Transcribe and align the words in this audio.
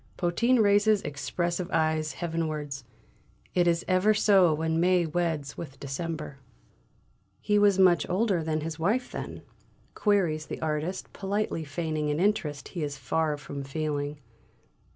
Potin 0.17 0.61
raises 0.63 1.03
expressive 1.03 1.69
eyes 1.71 2.13
heavenwards. 2.13 2.85
"It 3.53 3.67
is 3.67 3.85
ever 3.87 4.15
so 4.15 4.51
when 4.51 4.79
May 4.79 5.05
weds 5.05 5.59
with 5.59 5.79
December." 5.79 6.39
"He 7.39 7.59
was 7.59 7.77
much 7.77 8.09
older 8.09 8.43
than 8.43 8.61
his 8.61 8.79
wife, 8.79 9.11
then?" 9.11 9.43
queries 9.93 10.47
the 10.47 10.59
artist, 10.59 11.13
politely 11.13 11.63
feigning 11.63 12.09
an 12.09 12.19
interest 12.19 12.69
he 12.69 12.81
is 12.81 12.97
far 12.97 13.37
from 13.37 13.61
feeling. 13.63 14.17